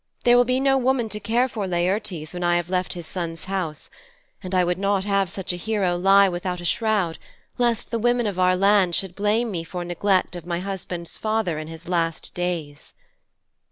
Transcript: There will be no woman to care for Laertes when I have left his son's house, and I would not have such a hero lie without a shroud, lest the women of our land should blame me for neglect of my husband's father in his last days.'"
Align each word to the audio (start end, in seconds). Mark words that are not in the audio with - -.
There 0.23 0.35
will 0.35 0.45
be 0.45 0.59
no 0.59 0.79
woman 0.79 1.09
to 1.09 1.19
care 1.19 1.47
for 1.47 1.67
Laertes 1.67 2.33
when 2.33 2.43
I 2.43 2.55
have 2.55 2.71
left 2.71 2.93
his 2.93 3.05
son's 3.05 3.43
house, 3.43 3.91
and 4.41 4.55
I 4.55 4.63
would 4.63 4.79
not 4.79 5.05
have 5.05 5.29
such 5.29 5.53
a 5.53 5.57
hero 5.57 5.95
lie 5.95 6.27
without 6.27 6.59
a 6.59 6.65
shroud, 6.65 7.19
lest 7.59 7.91
the 7.91 7.99
women 7.99 8.25
of 8.25 8.39
our 8.39 8.55
land 8.55 8.95
should 8.95 9.13
blame 9.13 9.51
me 9.51 9.63
for 9.63 9.85
neglect 9.85 10.35
of 10.35 10.43
my 10.43 10.57
husband's 10.59 11.19
father 11.19 11.59
in 11.59 11.67
his 11.67 11.87
last 11.87 12.33
days.'" 12.33 12.95